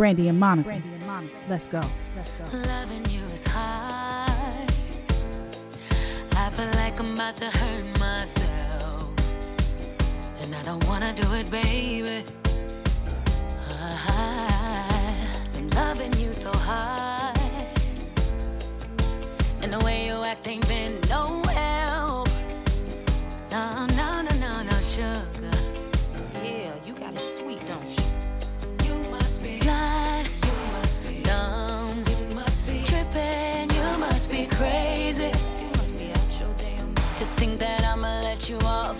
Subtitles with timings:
[0.00, 0.66] Brandy and Monica.
[0.66, 1.34] Brandy and Monica.
[1.46, 1.82] Let's go.
[2.16, 2.56] Let's go.
[2.56, 4.70] Loving you is hard.
[6.32, 9.12] I feel like I'm about to hurt myself.
[10.40, 12.24] And I don't wanna do it, baby.
[13.68, 14.48] Uh-huh.
[15.44, 17.36] I've been loving you so hard.
[19.62, 20.98] And the way you act ain't been
[38.50, 38.99] you off.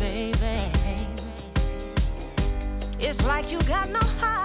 [0.00, 0.58] baby.
[2.98, 4.37] It's like you got no heart.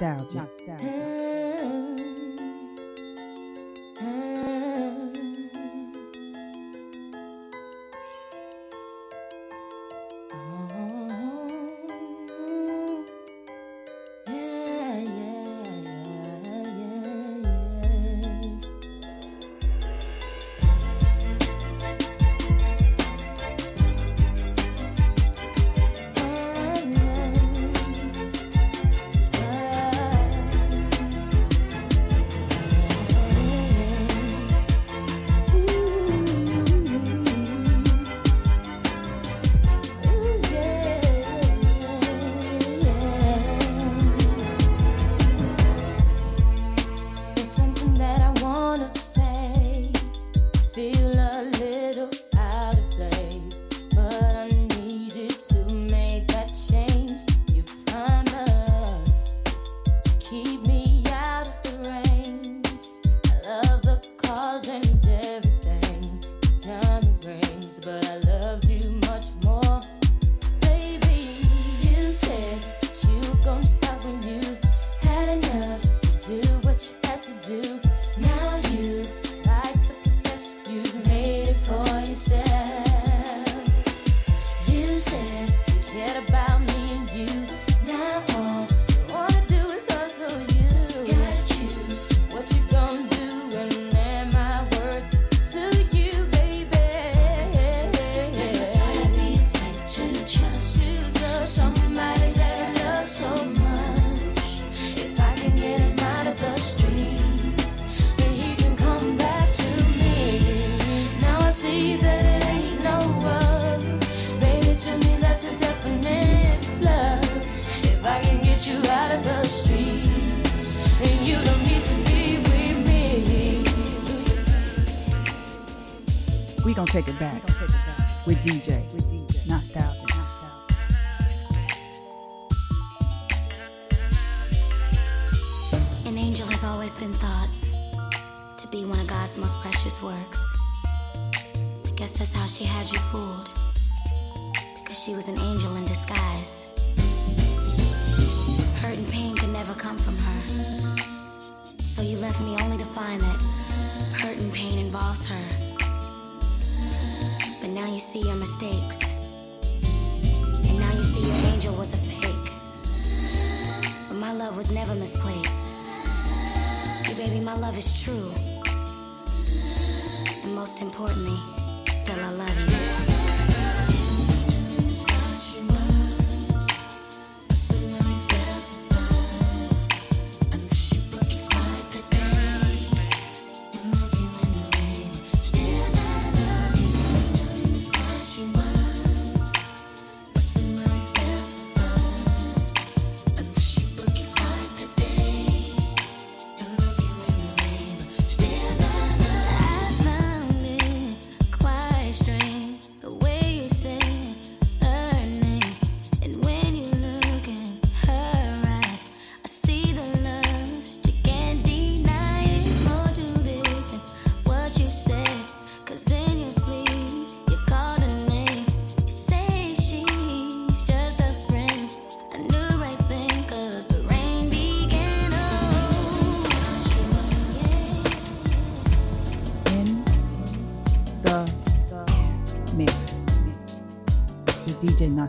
[0.00, 0.57] Nostaljiq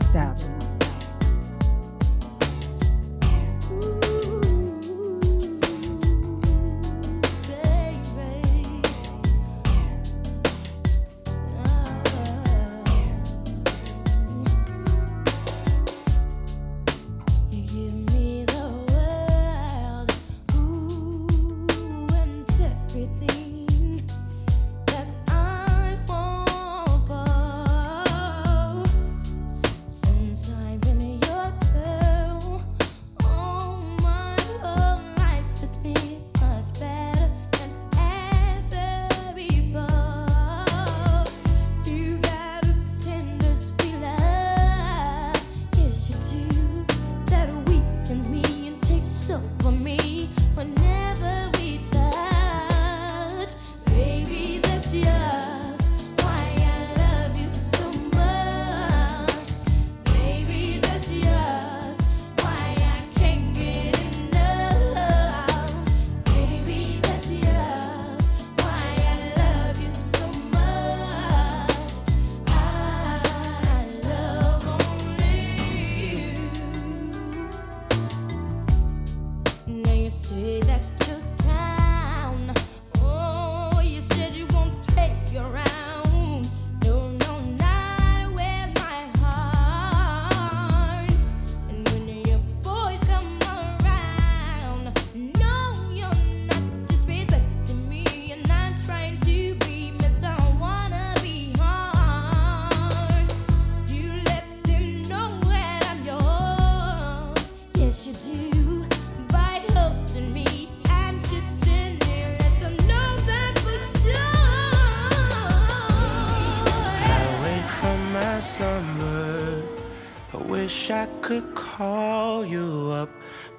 [0.00, 0.49] Nostaljiq.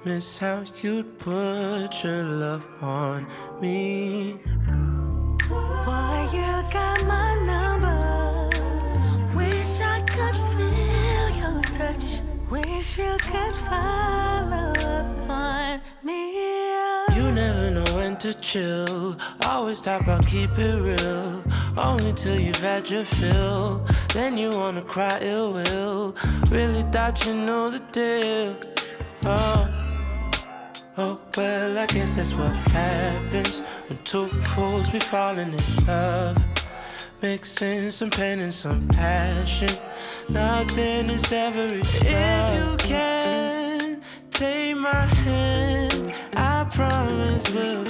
[0.04, 3.24] Miss how you'd put your love on
[3.60, 4.32] me.
[5.48, 8.50] Why you got my number?
[9.36, 12.20] Wish I could feel your touch.
[12.50, 16.34] Wish you could follow up on me.
[17.14, 19.16] You never know when to chill.
[19.46, 21.44] Always talk about keep it real.
[21.76, 23.86] Only till you've had your fill.
[24.12, 26.16] Then you wanna cry ill will.
[26.50, 28.56] Really thought you knew the deal.
[29.24, 29.78] Oh.
[30.98, 36.36] Oh, well, I guess that's what happens when two fools be falling in love.
[37.22, 39.70] Mixing some pain and some passion.
[40.28, 42.02] Nothing is ever enough.
[42.02, 47.86] If you can take my hand, I promise we'll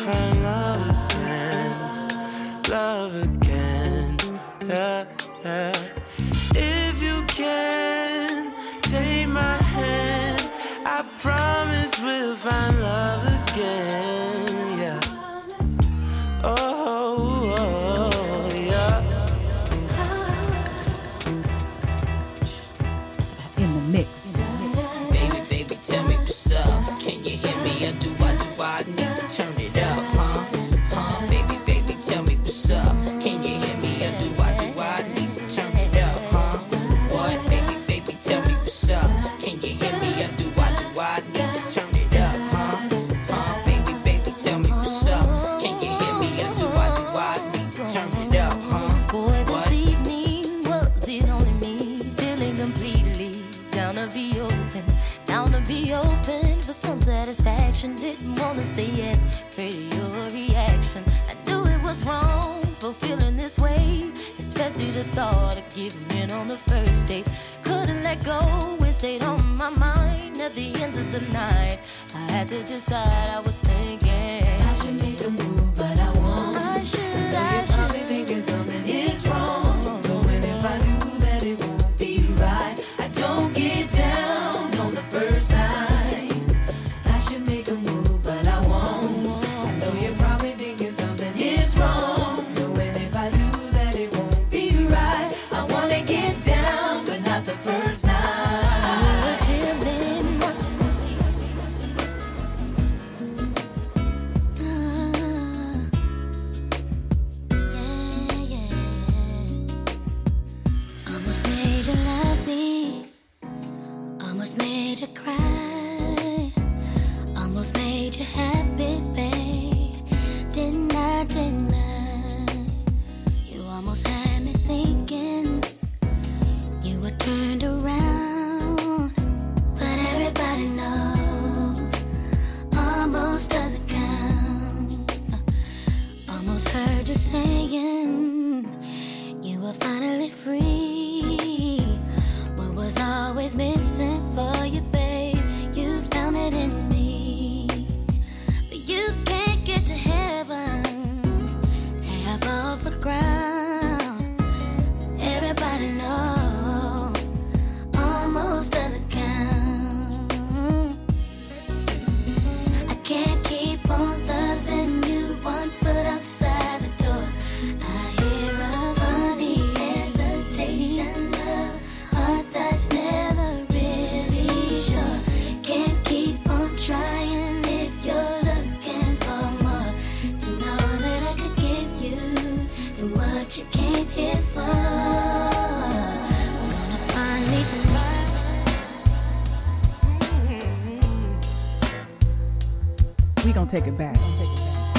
[193.72, 194.16] take it back.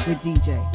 [0.08, 0.73] With DJ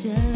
[0.00, 0.27] share.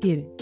[0.00, 0.37] Get it.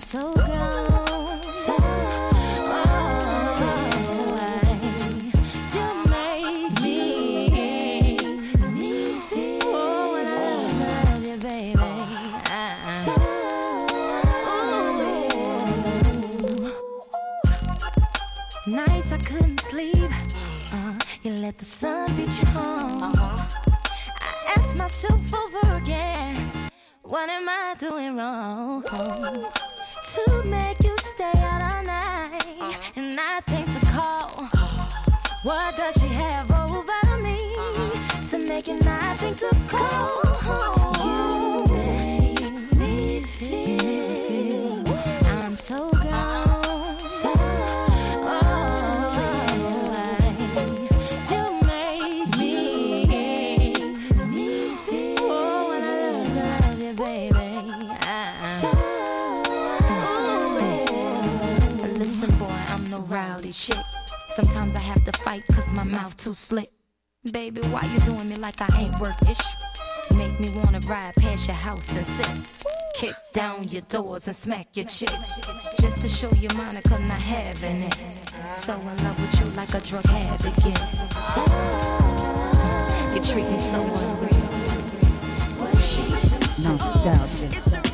[0.00, 1.42] so grown.
[1.42, 1.76] So
[18.66, 19.96] Nights I couldn't sleep.
[20.72, 23.02] Uh, you let the sun reach home.
[23.02, 23.48] Uh-huh.
[24.20, 26.36] I ask myself over again,
[27.02, 29.50] what am I doing wrong?
[30.14, 32.90] to make you stay out all night uh-huh.
[32.96, 34.28] and nothing to call.
[35.44, 37.38] What does she have over me
[38.26, 40.20] to make it nothing to call?
[40.24, 40.79] Uh-huh.
[65.72, 66.70] My mouth too slick.
[67.32, 70.16] Baby, why you doing me like I ain't worth ish?
[70.16, 72.28] Make me wanna ride past your house and sit.
[72.94, 75.10] Kick down your doors and smack your chick.
[75.80, 77.94] Just to show you Monica not having it.
[78.52, 80.78] So in love with you like a drug advocate.
[81.20, 81.40] So,
[83.14, 84.50] you treat me so unreal.
[86.62, 87.89] Nostaljiq.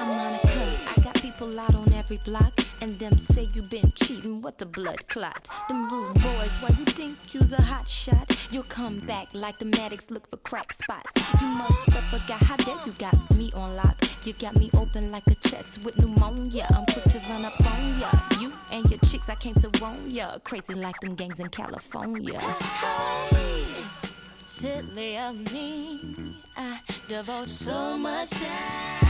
[0.00, 0.66] I'm Monica.
[0.88, 4.40] I got people out on every block, and them say you been cheating.
[4.40, 5.46] What the blood clot?
[5.68, 8.48] Them rude boys, why you think you's a hot shot?
[8.50, 11.12] You'll come back like the medics look for crack spots.
[11.38, 13.94] You must have forgot how dare you got me on lock.
[14.24, 16.66] You got me open like a chest with pneumonia.
[16.70, 18.08] I'm quick to run up on ya.
[18.40, 20.38] You and your chicks, I came to warn ya.
[20.44, 22.40] Crazy like them gangs in California.
[24.46, 26.00] Silly of me,
[26.56, 29.09] I devote so much time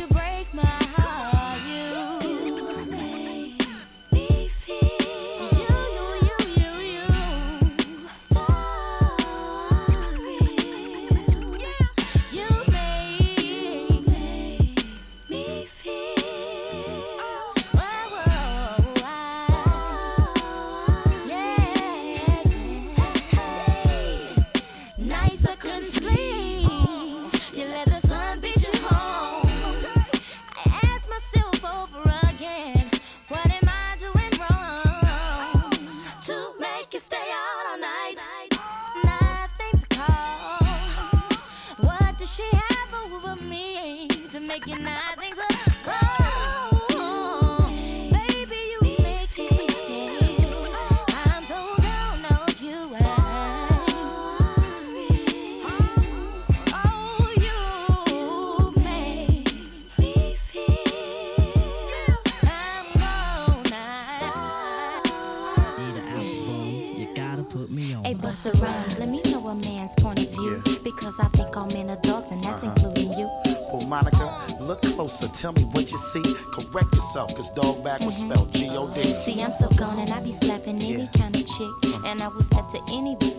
[75.41, 76.21] Tell me what you see.
[76.53, 78.31] Correct yourself, cause dog back was mm-hmm.
[78.31, 79.01] spelled G O D.
[79.01, 81.07] See, I'm so gone, and I be slapping any Yeah.
[81.17, 81.73] kind of chick.
[81.81, 82.05] Mm.
[82.05, 83.30] And I will step to any bitch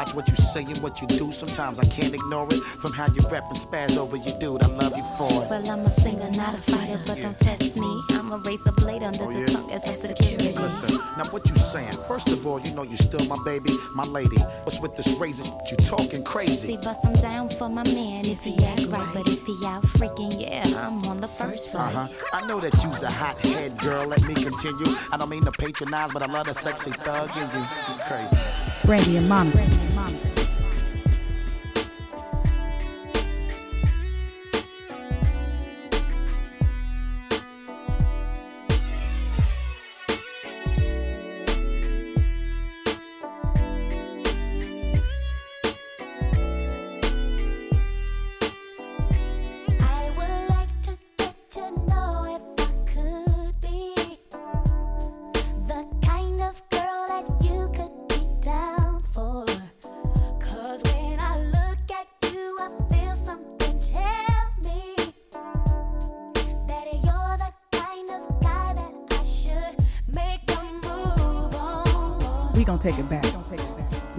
[0.00, 1.30] Watch what you say and what you do.
[1.30, 2.54] Sometimes I can't ignore it.
[2.80, 4.62] From how you rep and spaz over your dude.
[4.62, 5.50] I love you for it.
[5.50, 8.02] Well, I'm a singer, not a fighter, but don't test me.
[8.12, 9.46] I'm a razor blade under Oh, the yeah?
[9.48, 10.54] tongue as a security.
[10.54, 11.92] Listen, now what you saying?
[12.08, 14.38] First of all, you know you still my baby, my lady.
[14.64, 15.44] What's with this razor?
[15.70, 16.68] You talking crazy?
[16.68, 19.06] See, but I'm down for my man if he act right.
[19.12, 21.84] But if he out freaking, yeah, I'm on the first floor.
[21.84, 22.08] Uh huh.
[22.32, 24.06] I know that you's a hot head girl.
[24.06, 24.94] Let me continue.
[25.12, 27.42] I don't mean to patronize, but I love the sexy thug you.
[27.42, 28.69] You crazy.
[28.90, 29.60] Monica.
[29.60, 30.29] I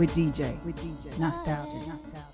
[0.01, 0.57] with DJ.
[0.65, 1.13] With DJ.
[1.19, 1.85] Nostaljiq.
[1.85, 2.30] Nostaljiq.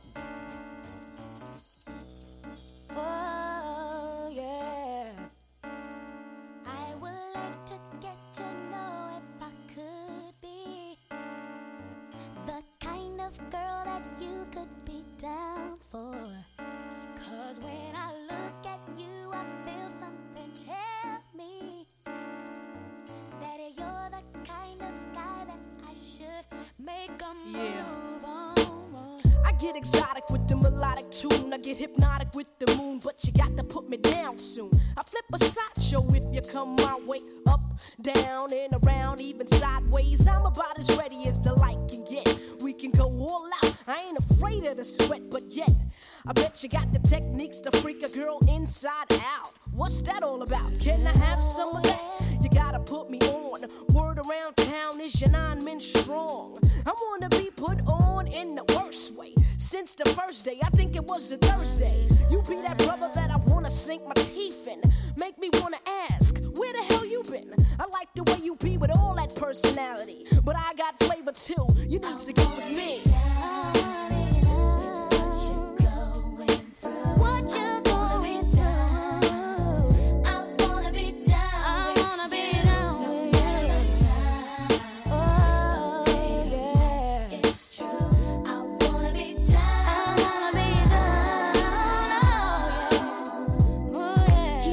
[71.89, 71.97] He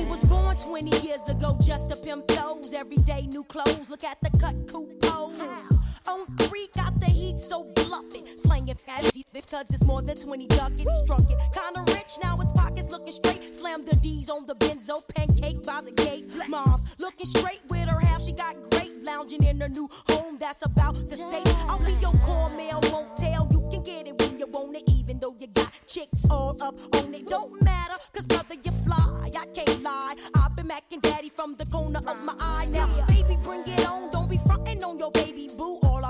[0.07, 2.75] was born 20 years ago just to pimp toes.
[2.75, 3.89] Every day new clothes.
[3.89, 5.41] Look at the cut coupons.
[6.07, 6.69] On three,
[7.25, 8.27] got the heat so bluffing.
[8.37, 10.99] Slanging fancy because it's more than 20 ducats.
[10.99, 11.39] Struck it.
[11.53, 13.55] Kinda rich, now his pockets looking straight.
[13.55, 16.27] Slam the D's on the benzo, pancake by the gate.
[16.49, 18.93] Mom's looking straight with her half, she got great.
[19.03, 21.55] Lounging in her new home, that's about the state.
[21.69, 23.49] I'll be your core mail, won't tell.
[23.51, 26.75] You can get it when you want it, even though you got chicks all up
[26.97, 27.27] on it.
[27.27, 29.31] Don't matter, cause brother, you fly.
[29.37, 30.15] I can't lie.
[30.37, 32.67] I've been macking daddy from the corner of my eye.
[32.71, 34.11] Now, baby, bring it on.
[34.11, 35.24] Don't be frontin' on your baby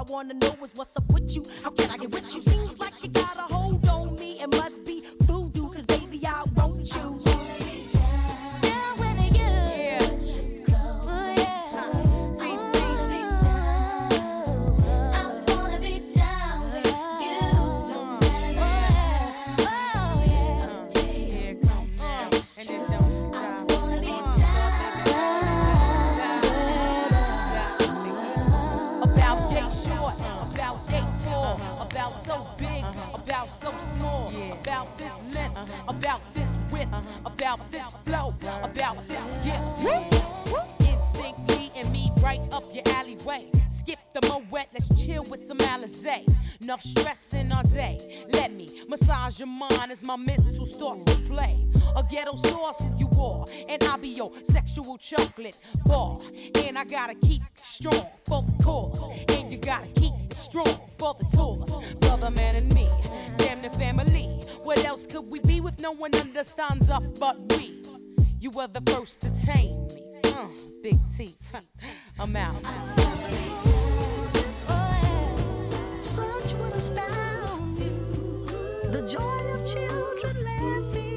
[0.07, 1.43] I wanna know is what's up with you.
[1.63, 2.54] How can I get with you?
[37.55, 40.27] About this flow, about this gift.
[40.81, 43.51] Instinctly and me right up your alleyway.
[43.71, 46.27] Skip the moet, let's chill with some Alizé.
[46.63, 47.99] Enough stress in our day.
[48.33, 51.65] Let me massage your mind as my mental starts to play.
[51.97, 56.19] A ghetto sauce you are, and I'll be your sexual chocolate bar.
[56.67, 61.25] And I gotta keep strong for the cause, and you gotta keep strong for the
[61.25, 61.77] tours.
[62.01, 62.89] Brother, man, and me,
[63.39, 64.27] damn the family.
[64.63, 67.83] What else could we be with no one understands us but we?
[68.41, 70.21] You were the first to tame me.
[70.25, 70.49] Uh,
[70.83, 71.55] big teeth.
[72.19, 72.63] I'm out.
[76.03, 78.47] Such would astound you.
[78.91, 81.14] The joy of children laughing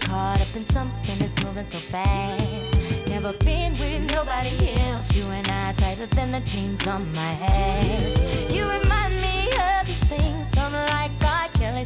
[0.00, 3.08] Caught up in something that's moving so fast.
[3.08, 5.14] Never been with nobody else.
[5.14, 8.50] You and I tighter than the jeans on my ass.
[8.50, 10.56] You remind me of these things.
[10.56, 11.48] I'm like R.
[11.54, 11.84] Kelly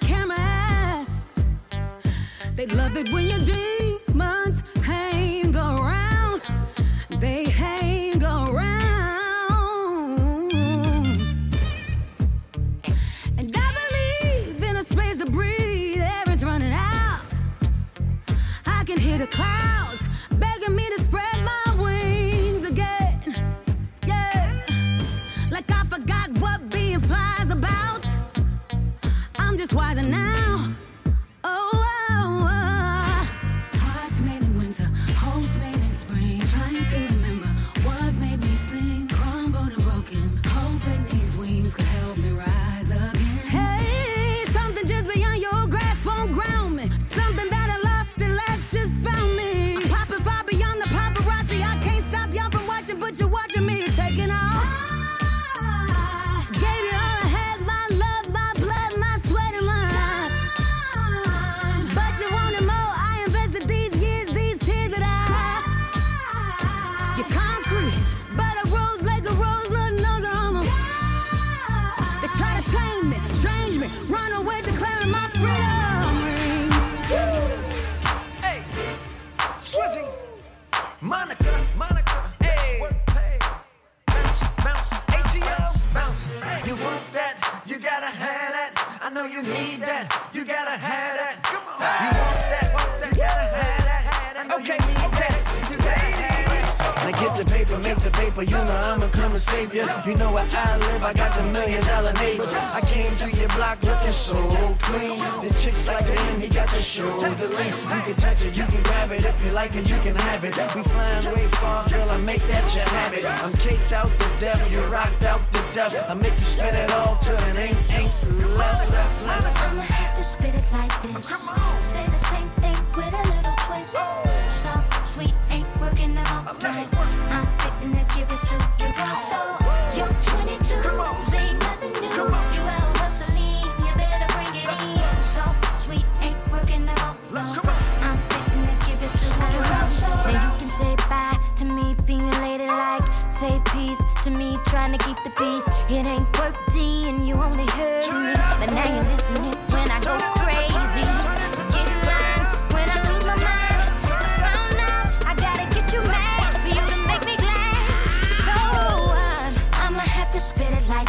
[0.00, 1.10] the.
[2.54, 4.05] They love it when your demons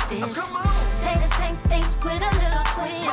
[0.09, 0.35] this.
[0.87, 3.05] Say the same things with a little twist.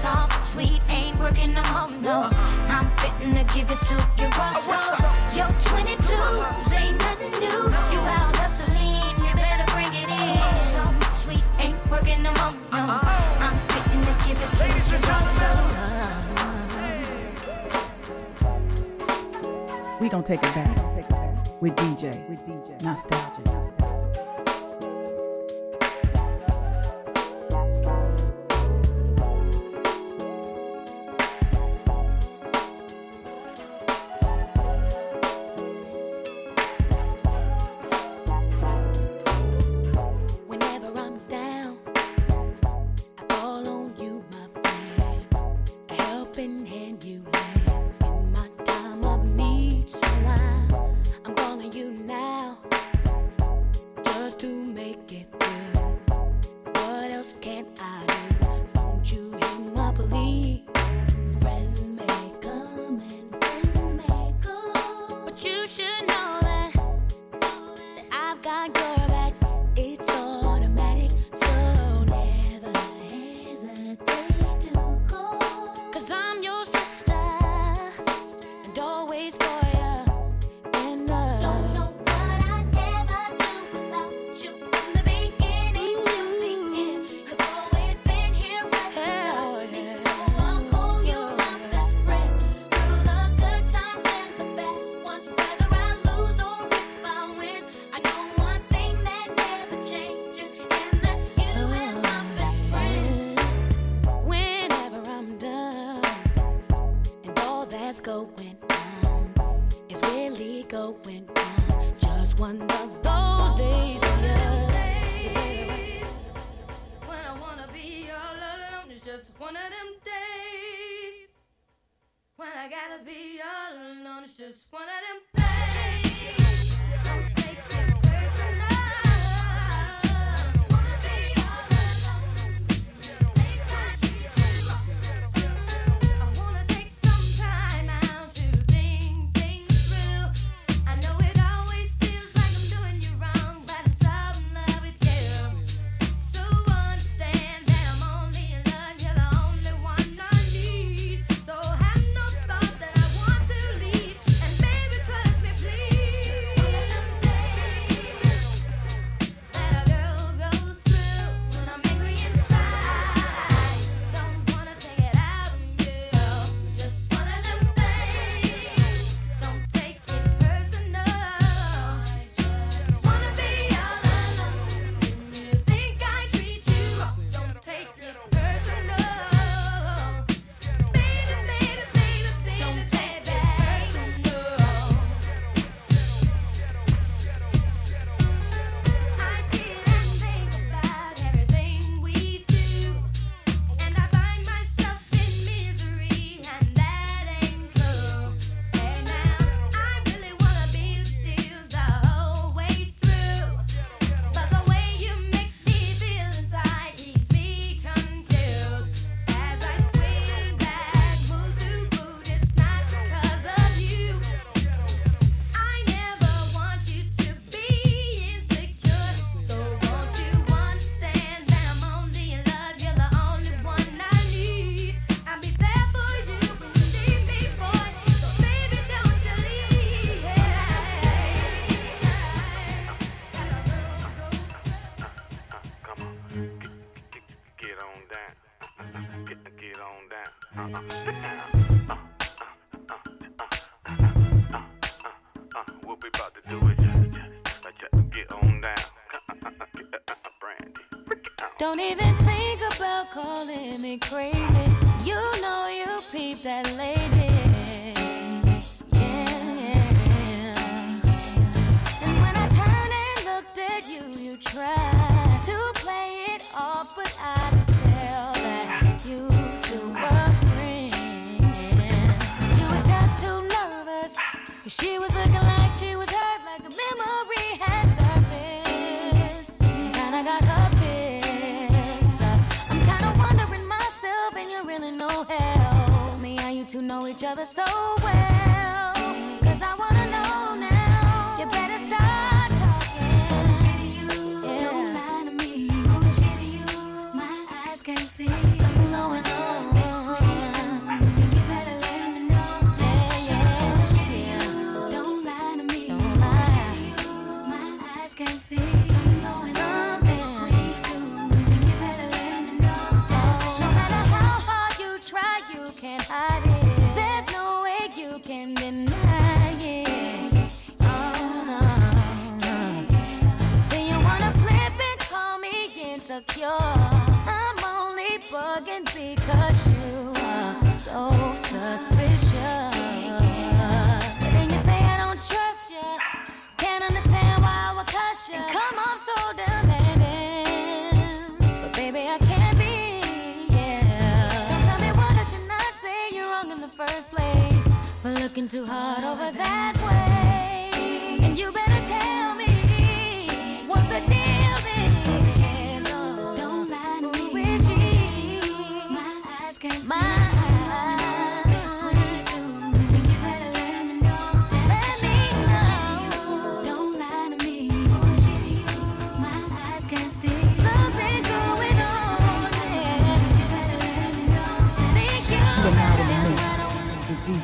[0.00, 2.30] Soft, sweet, ain't working no more, no.
[2.68, 4.76] I'm fitting to give it to you, Russell.
[5.36, 7.60] Yo, 22s ain't nothing new.
[7.92, 10.60] You out hustling, you better bring it in.
[10.62, 13.00] Soft, sweet, ain't working no more, no.
[13.42, 15.58] I'm fitting to give it to you, Russell.
[20.00, 20.76] We gonna take it back
[21.60, 23.57] with DJ, with DJ, Nostaljiq.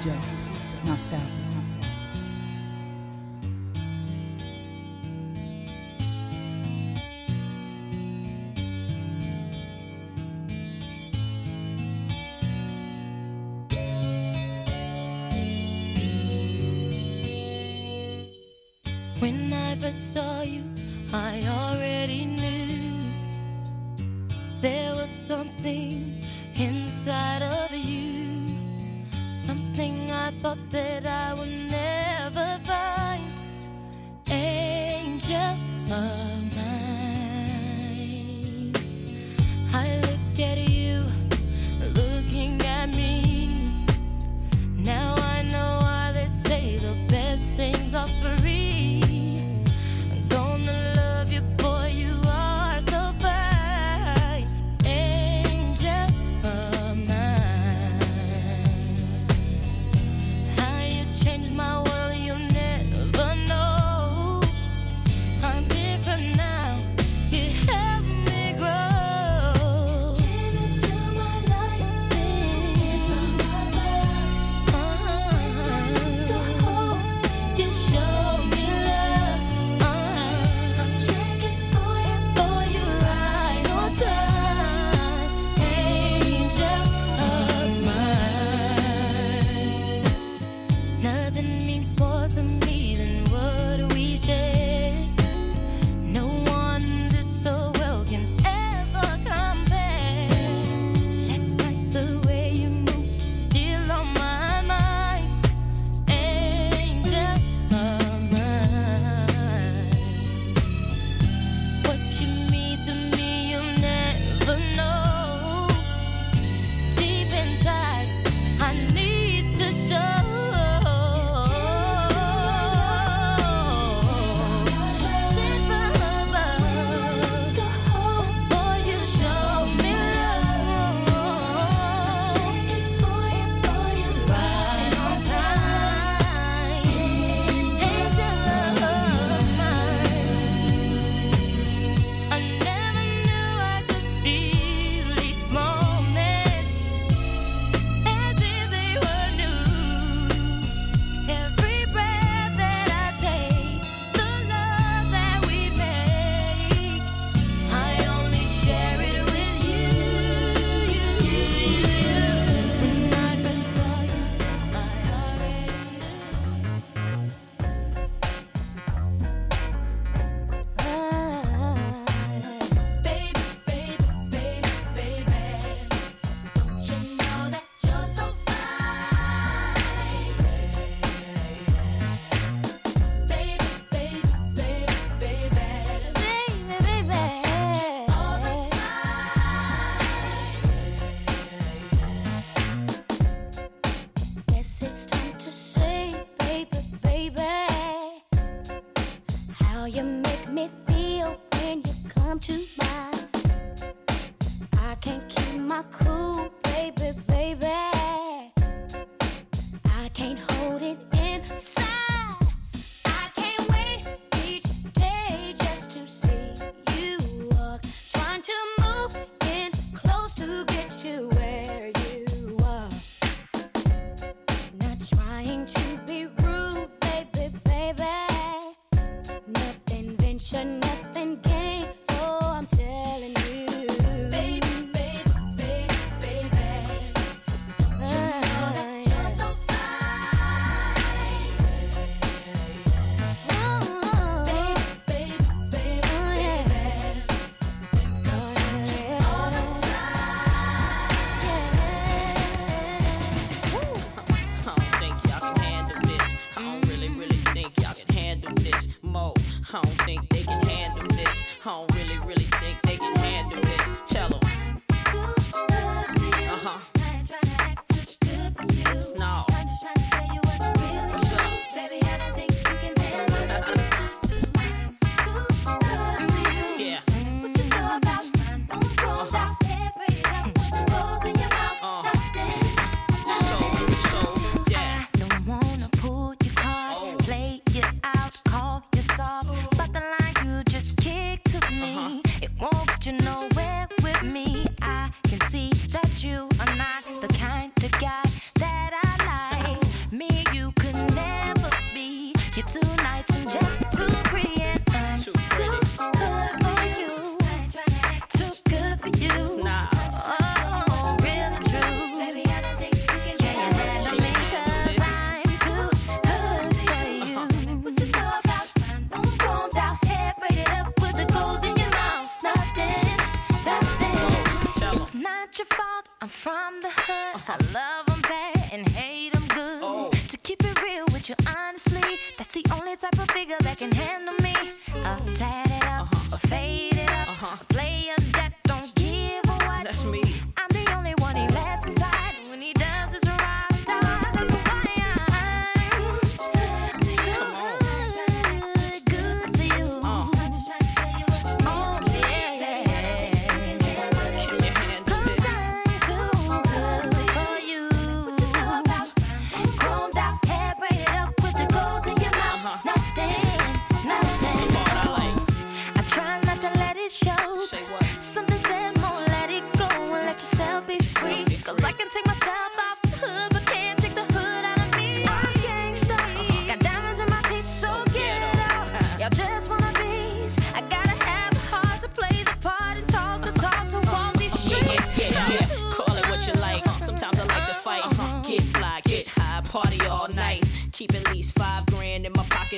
[0.04, 0.20] With
[0.84, 1.53] Nostaljiq.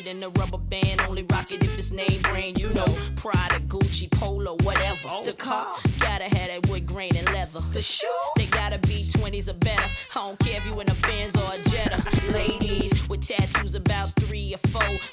[0.06, 1.00] it in a rubber band.
[1.02, 2.58] Only rock it if it's name brand.
[2.58, 2.86] You know,
[3.16, 5.08] Prada, Gucci, Polo, whatever.
[5.24, 7.60] The car gotta have that wood grain and leather.
[7.72, 9.84] The shoes they gotta be 20s or better.
[10.14, 11.65] I don't care if you in a Benz or a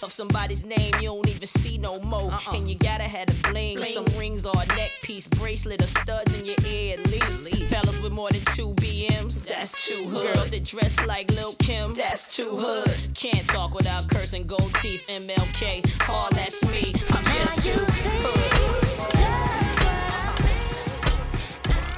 [0.02, 2.32] of somebody's name you don't even see no more.
[2.32, 2.56] Uh-uh.
[2.56, 5.88] And you gotta have a bling, bling, some rings or a neck piece, bracelet or
[5.88, 7.48] studs in your ear at least.
[7.48, 7.74] At least.
[7.74, 10.34] Fellas with more than two BMs, that's, too hood.
[10.34, 13.16] Girls that dress like Lil Kim, that's too hood.
[13.16, 16.10] Can't talk without cursing gold teeth, MLK.
[16.10, 18.44] All that's me, I'm just too hood.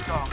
[0.06, 0.28] Dog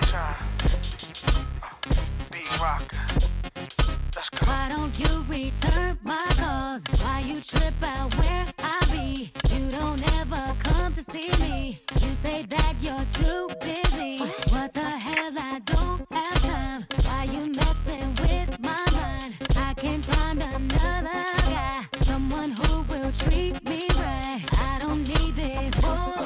[4.45, 6.83] why don't you return my calls?
[7.01, 9.31] Why you trip out where I be?
[9.55, 11.77] You don't ever come to see me.
[11.99, 14.19] You say that you're too busy.
[14.53, 15.33] What the hell?
[15.39, 16.85] I don't have time.
[17.05, 19.35] Why you messing with my mind?
[19.55, 24.41] I can find another guy, someone who will treat me right.
[24.59, 25.81] I don't need this.
[25.81, 26.22] Boy.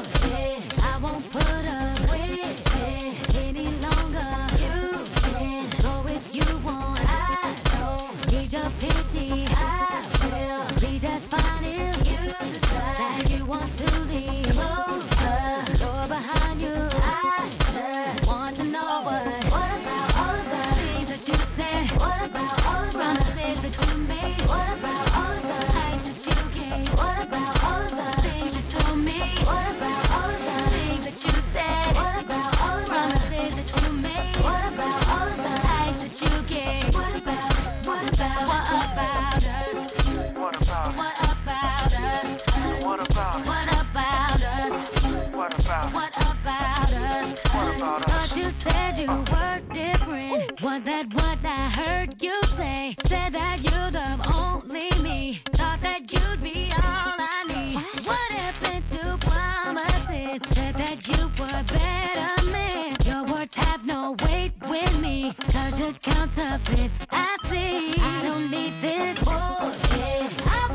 [49.00, 50.62] you were different.
[50.62, 52.96] Was that what I heard you say?
[53.06, 55.36] Said that you'd love only me.
[55.54, 57.76] Thought that you'd be all I need.
[58.08, 60.42] What happened to promises?
[60.56, 62.96] Said that you were better man.
[63.06, 65.34] Your words have no weight with me.
[65.52, 66.90] Cause you're counterfeit.
[67.12, 67.94] I see.
[68.02, 70.48] I don't need this bullshit.
[70.48, 70.67] I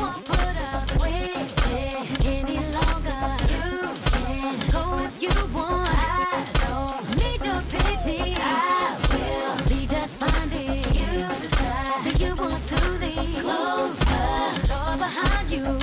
[15.53, 15.82] you.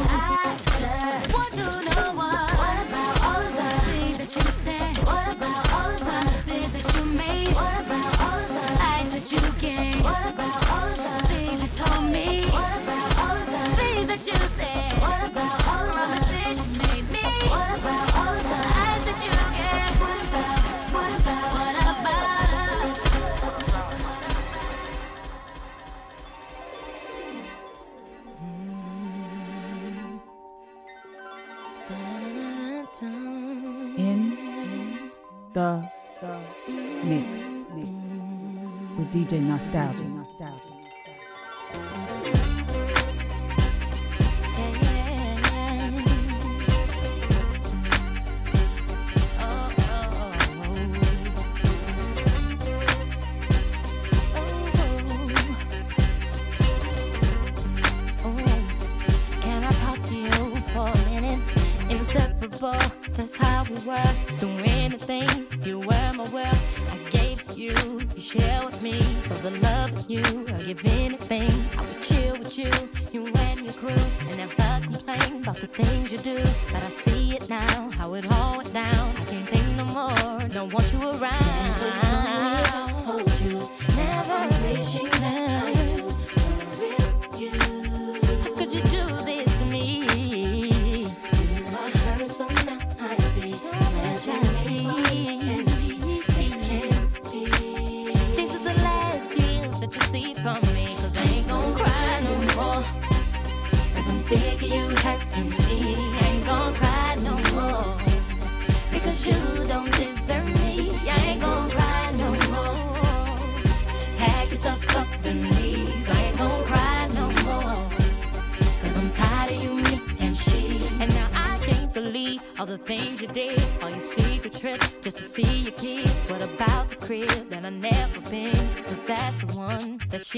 [39.60, 40.08] Nostaljiq.
[40.16, 40.89] Nostaljiq.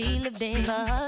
[0.02, 1.01] she lived in.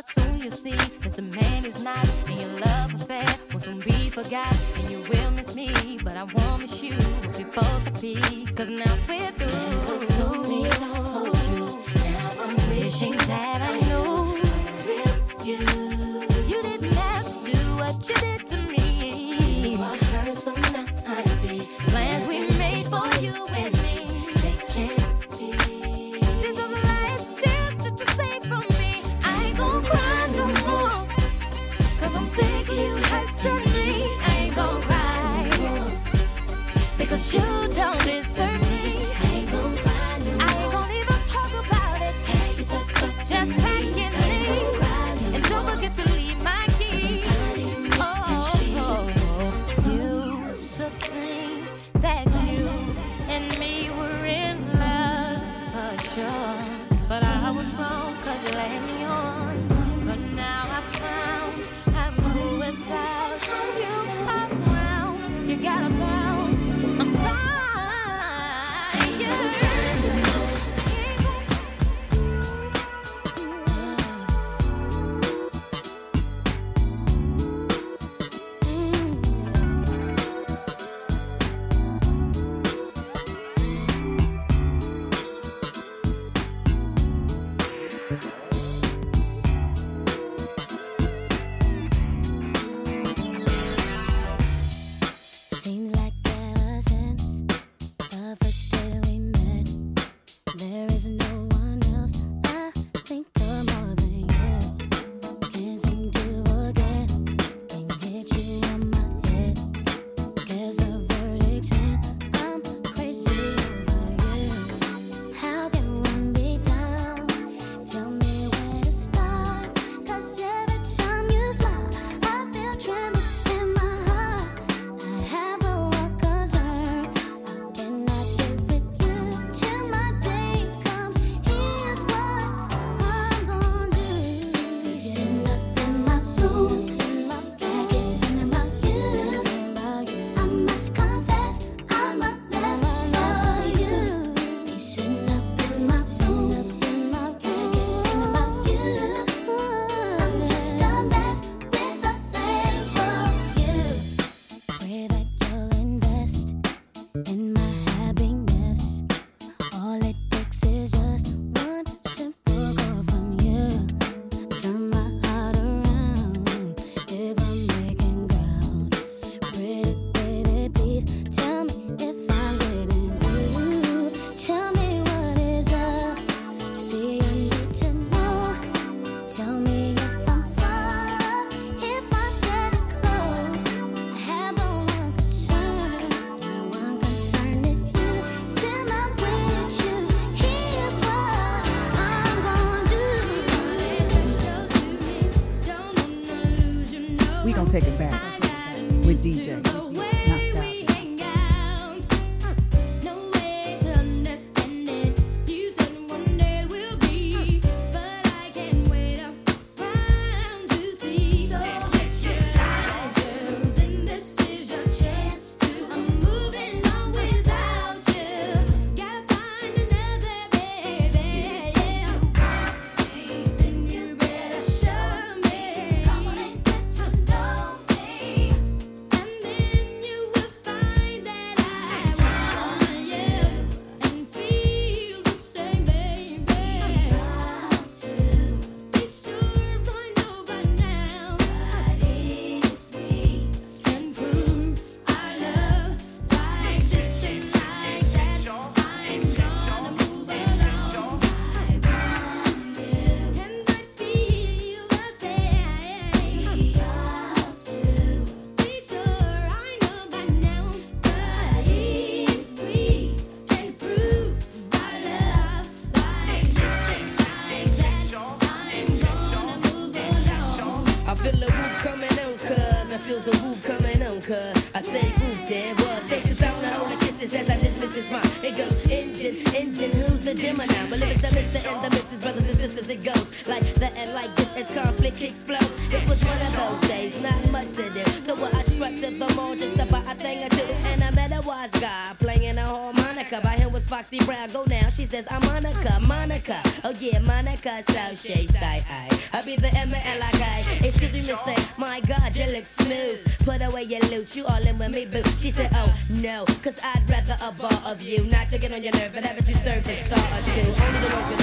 [297.65, 299.41] Yeah, Monica, so she say, I.
[299.45, 300.87] Be the M and L I K.
[300.87, 301.79] Excuse me, mister.
[301.79, 303.19] My God, you look smooth.
[303.39, 305.21] Put away your loot, you all in with me, boo.
[305.37, 308.23] She said, Oh no, cause I'd rather a bar of you.
[308.25, 310.61] Not to get on your nerve, but haven't you served a star or two?
[310.61, 311.42] Only the ones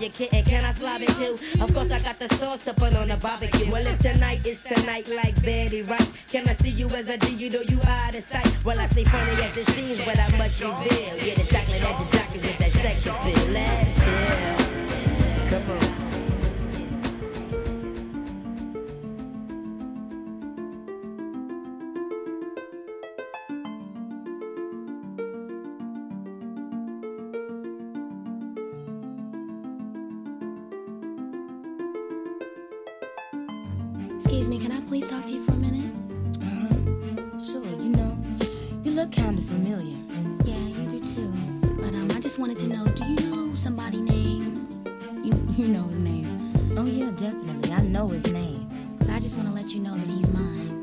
[0.00, 1.62] It's written on your kitten, can I slob it too?
[1.62, 3.70] Of course, I got the sauce to put on the barbecue.
[3.70, 7.34] Well, if tonight is tonight, like Betty Wright, can I see you as I do?
[7.34, 8.56] You know you out of sight.
[8.64, 11.16] Well, I say funny as it seems, but I must reveal.
[11.26, 13.52] Yeah, the chocolate edge of jockey with that sexy feel.
[13.52, 15.50] Last year.
[15.50, 15.97] Come on.
[49.38, 50.77] Want to let you know that he's mine.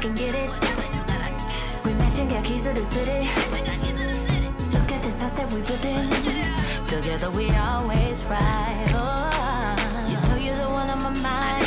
[0.00, 0.50] Can get it.
[1.84, 3.28] We matching, got keys to the city.
[4.72, 6.08] Look at this house that we built in.
[6.86, 8.88] Together we always right.
[8.94, 11.66] Oh, you know you're the one on my mind.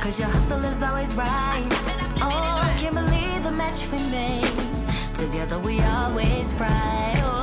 [0.00, 1.66] Cause your hustle is always right.
[2.22, 4.50] Oh, I can't believe the match we made.
[5.12, 6.54] Together we always.
[6.58, 7.35] Oh, oh,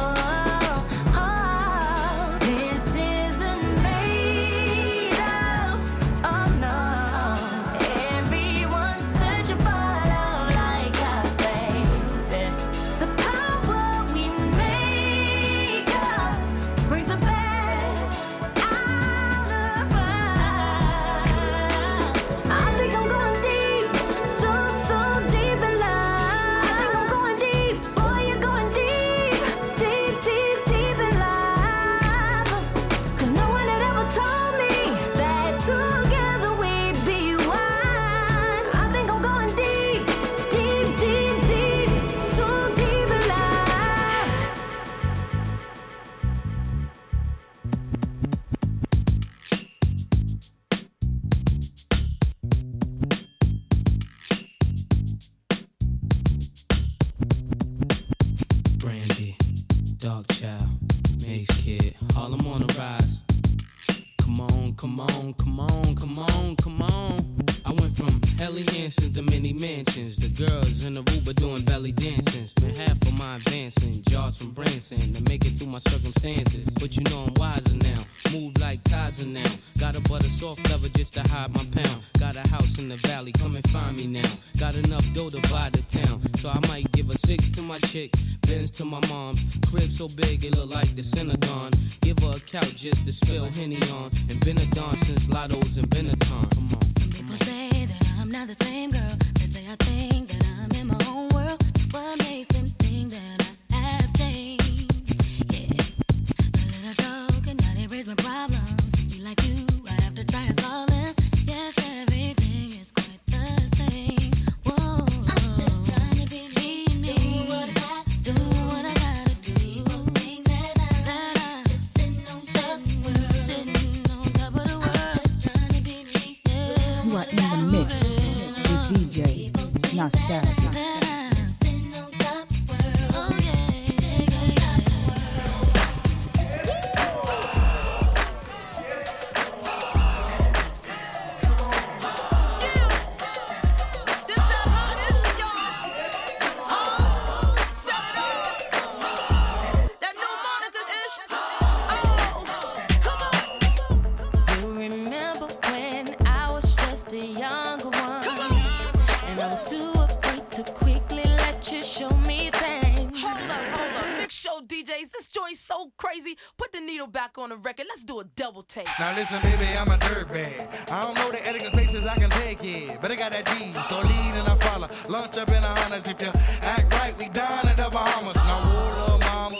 [161.73, 163.19] you show me things.
[163.19, 164.17] Hold up, hold up.
[164.21, 166.37] Big show DJs, this joint's so crazy.
[166.57, 167.87] Put the needle back on the record.
[167.89, 168.87] Let's do a double take.
[168.99, 170.91] Now listen, baby, I'm a dirtbag.
[170.91, 172.99] I don't know the etiquette places I can take it.
[173.01, 174.89] But I got that G, so lead and I follow.
[175.09, 176.11] Lunch up in the Hondas.
[176.11, 178.35] If you act right, we dine in the Bahamas.
[178.35, 179.57] Now, oh, mama,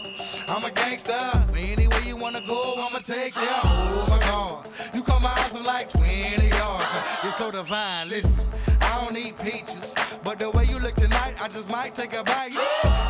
[0.50, 1.20] I'm a gangster.
[1.58, 3.42] Anywhere you wanna go, I'ma take you.
[3.48, 6.86] Oh my God, you come out some like 20 yards.
[7.24, 8.46] You're so divine, listen.
[8.94, 9.96] I don't eat peaches.
[10.24, 12.54] But the way you look tonight, I just might take a bite.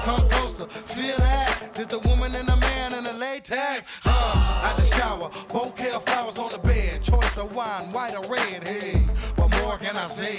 [0.05, 1.71] Come closer, feel that.
[1.75, 3.99] Just a woman and a man in the latex.
[4.05, 7.03] Uh, out the shower, bouquet of flowers on the bed.
[7.03, 8.63] Choice of wine, white or red.
[8.63, 8.97] Hey,
[9.35, 10.37] what more can I say?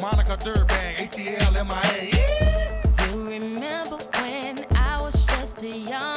[0.00, 3.10] Monica Durban, ATL MIA.
[3.10, 6.09] You remember when I was just a young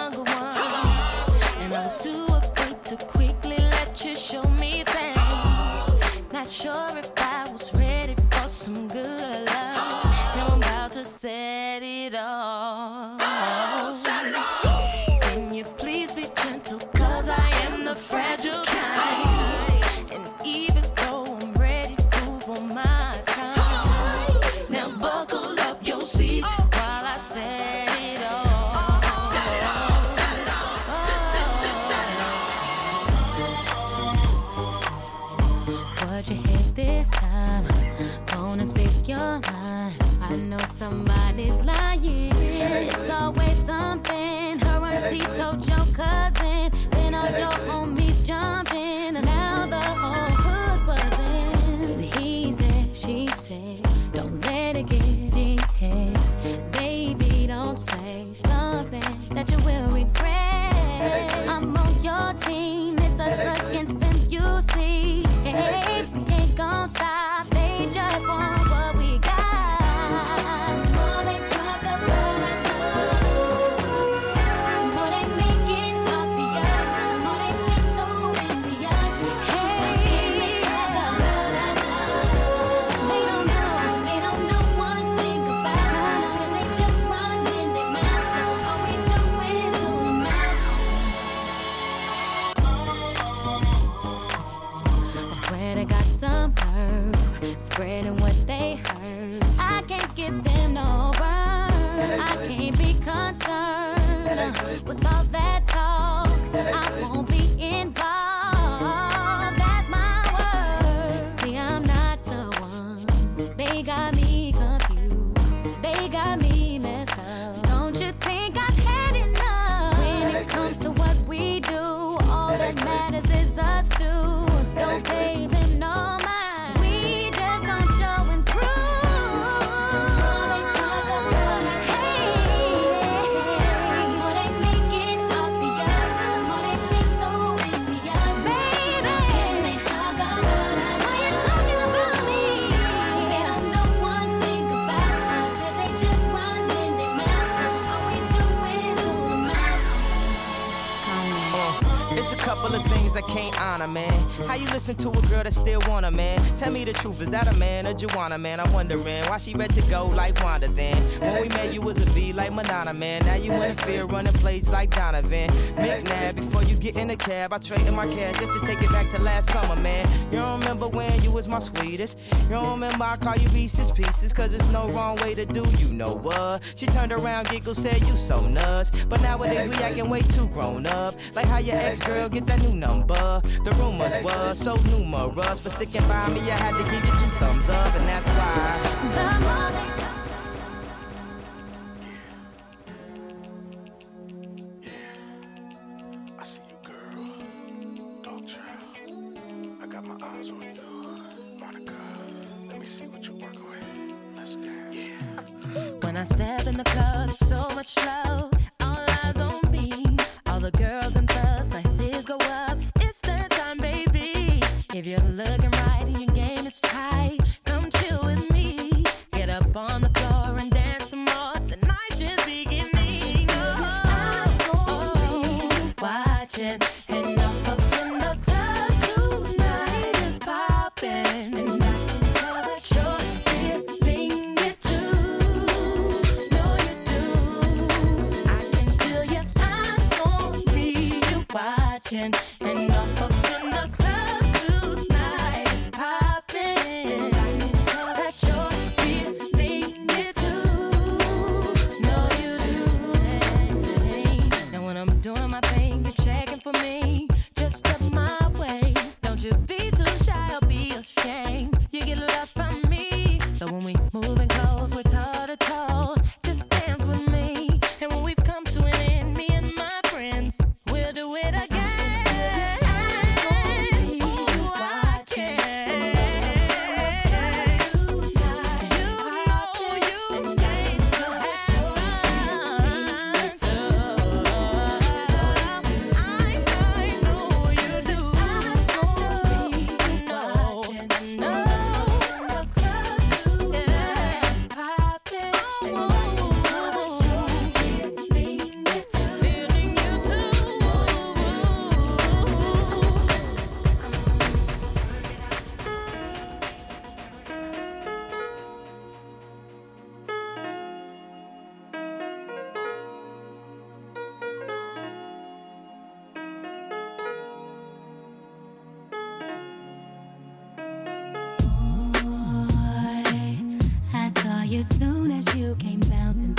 [152.44, 154.12] Couple of things I can't honor, man.
[154.48, 156.44] How you listen to a girl that still want a man?
[156.58, 158.60] Tell me the truth, is that a man or Juana, man?
[158.60, 160.98] I'm wondering why she ready to go like Wanda then.
[161.22, 163.26] When we met, you was a V like Madonna, man.
[163.26, 165.52] Now you in the field running plays like Donovan.
[165.78, 168.92] McNabb, before you get in the cab, I traded my cash just to take it
[168.92, 170.06] back to last summer, man.
[170.26, 172.20] You don't remember when you was my sweetest.
[172.44, 175.66] You don't remember I call you Reese's Pieces, cause it's no wrong way to do
[175.78, 176.74] you know what.
[176.76, 179.06] She turned around, giggled, said, You so nuts.
[179.06, 181.16] But nowadays we acting way too grown up.
[181.36, 183.42] Like how your ex girl get that new number.
[183.64, 185.60] The rumors were so numerous.
[185.60, 189.93] For sticking by me, I had to give you two thumbs up, and that's why.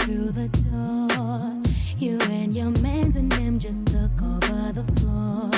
[0.04, 1.62] through the door.
[1.96, 5.50] You and your mans and them just took over the floor.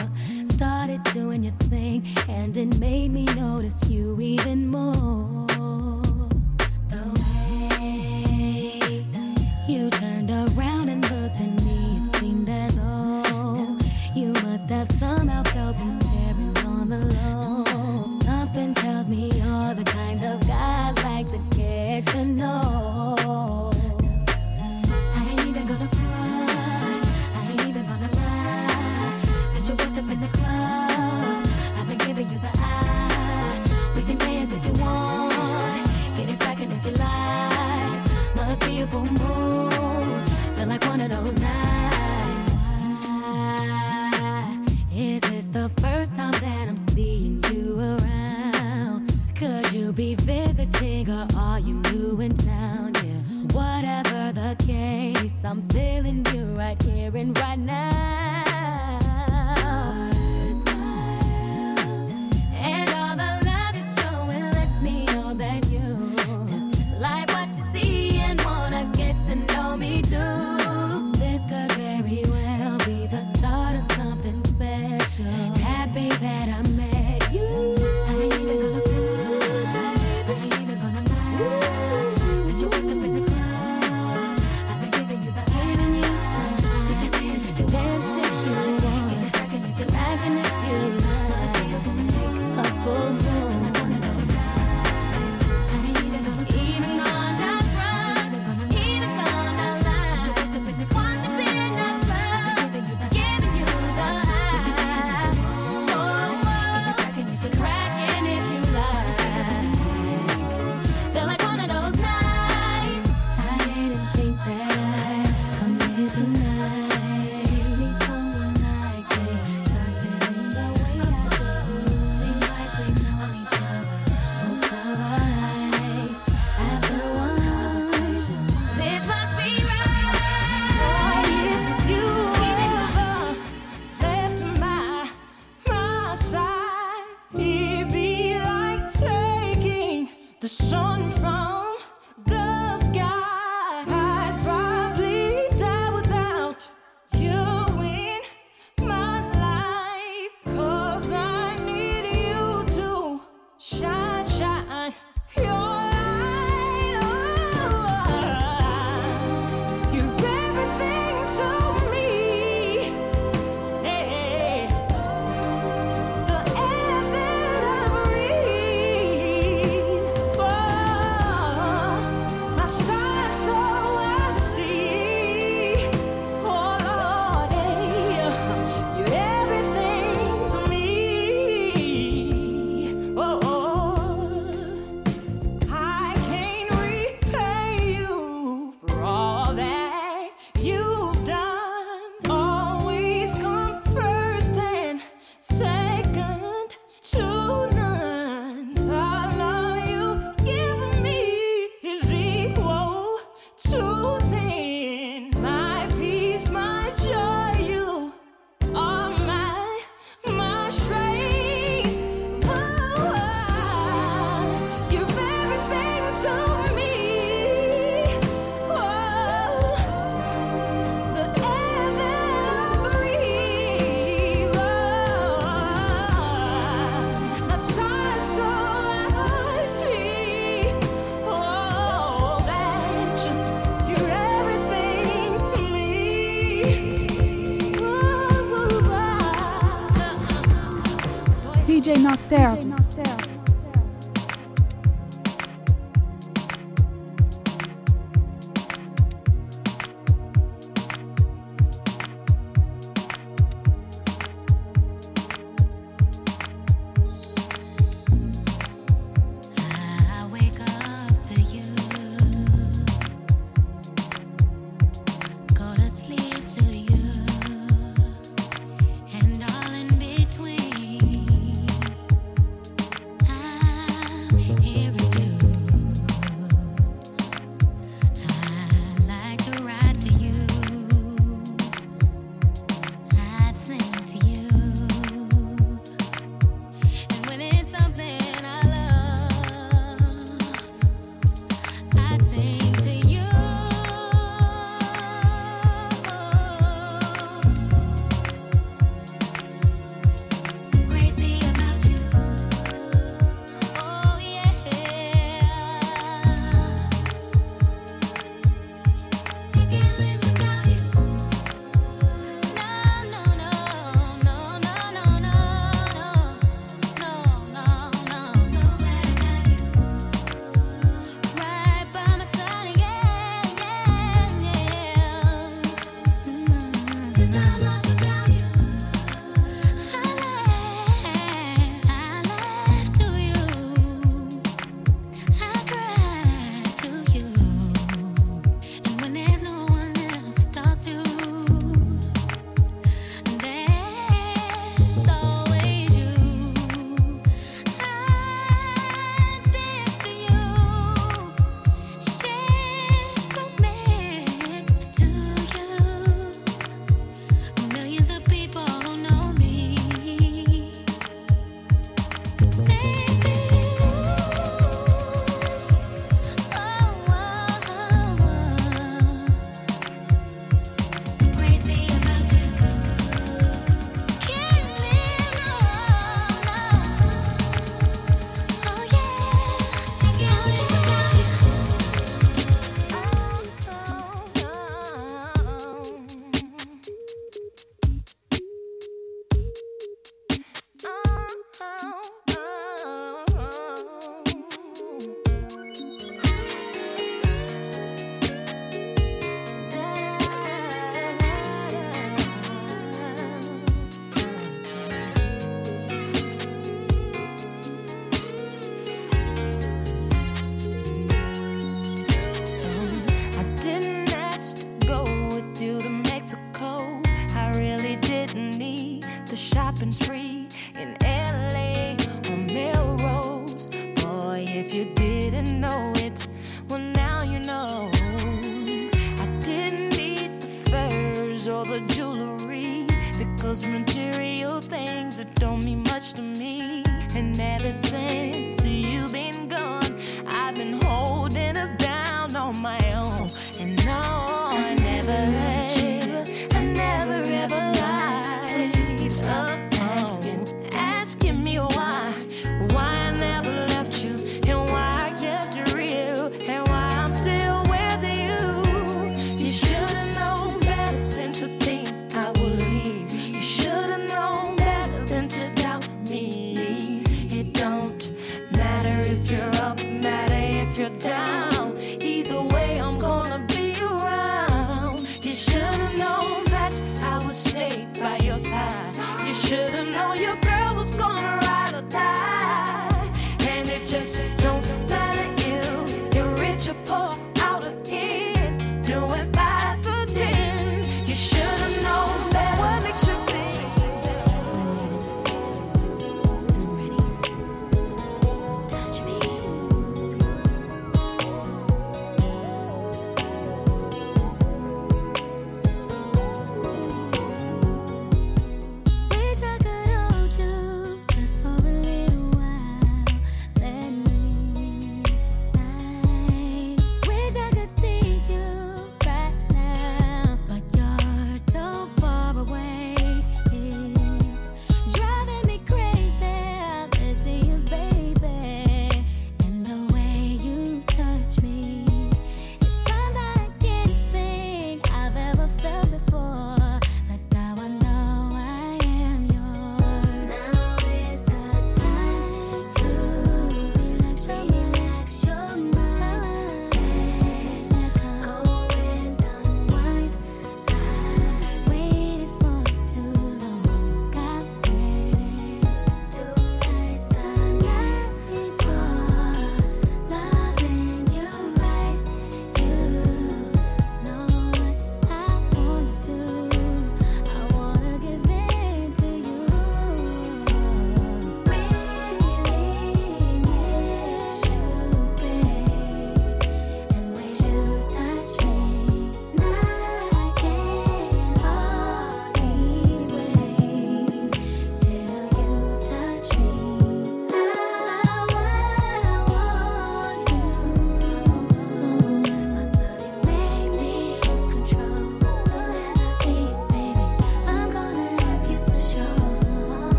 [0.45, 4.96] Started doing your thing, and it made me notice you even more.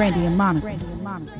[0.00, 0.64] Brandy and Monica.
[0.64, 1.32] Brandy and Monica.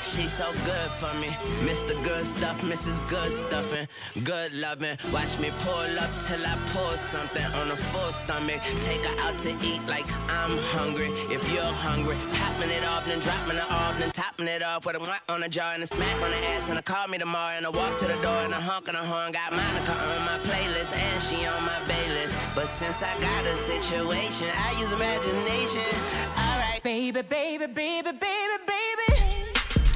[0.00, 1.28] She's so good for me.
[1.68, 1.92] Mr.
[2.02, 3.06] Good Stuff, Mrs.
[3.10, 3.88] Good Stuffing,
[4.22, 4.96] good loving.
[5.12, 8.62] Watch me pull up till I pull something on a full stomach.
[8.84, 11.10] Take her out to eat like I'm hungry.
[11.28, 12.16] If you're hungry,
[12.54, 15.40] topping it off, then dropping it off, then topping it off with a whack on
[15.40, 16.68] the jaw and a smack on the ass.
[16.68, 18.94] And I call me tomorrow, and I walk to the door and I honk on
[18.94, 19.32] the horn.
[19.32, 22.34] Got Monica on my playlist, and she on my playlist.
[22.54, 25.88] But since I got a situation, I use imagination.
[26.38, 29.10] Alright, baby, baby, baby, baby, baby.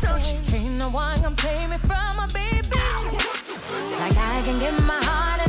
[0.02, 2.76] Don't you ain't no one can play me from a baby.
[4.02, 5.47] Like I can get my heart.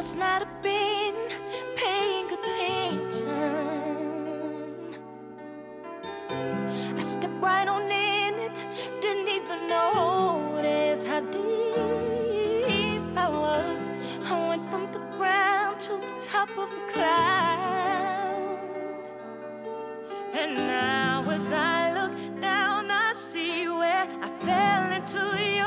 [0.00, 1.14] must not have been
[1.76, 3.28] paying attention.
[6.96, 8.64] I stepped right on in it,
[9.02, 13.90] didn't even notice how deep I was.
[14.24, 18.58] I went from the ground to the top of the cloud.
[20.32, 25.59] And now, as I look down, I see where I fell into you.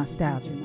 [0.00, 0.59] nostalgia.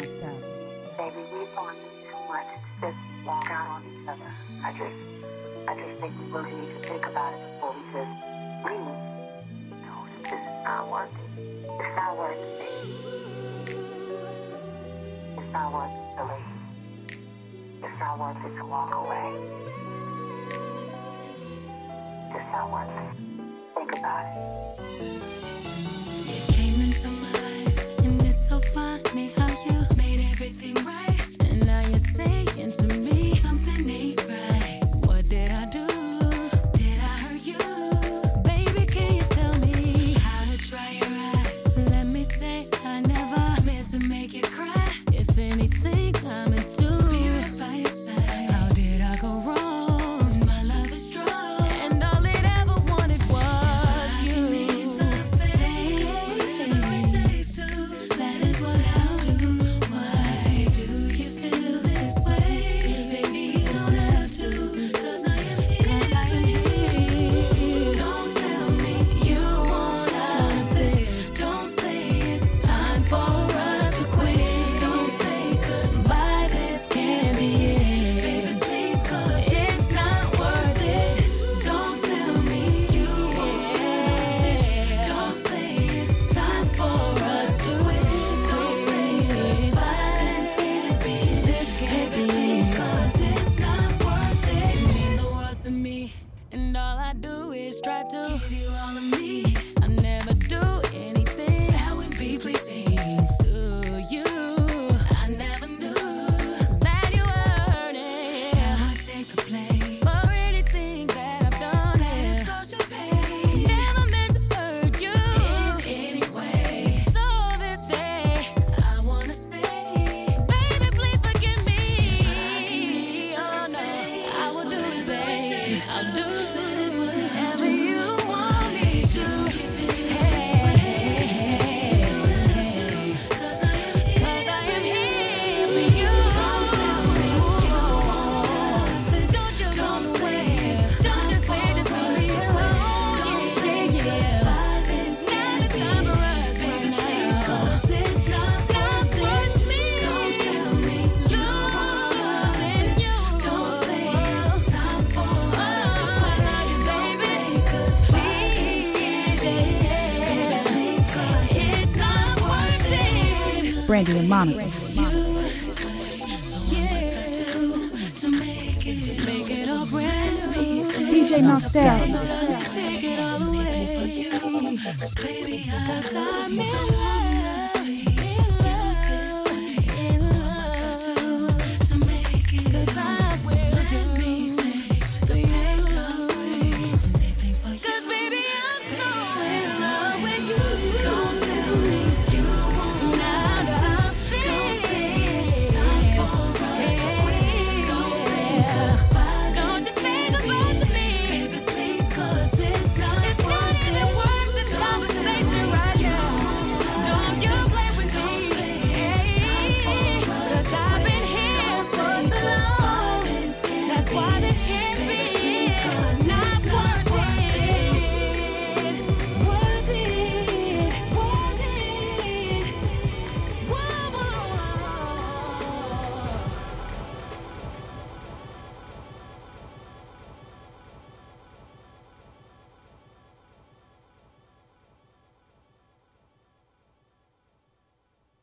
[164.10, 164.28] It.
[164.28, 164.55] Brandy and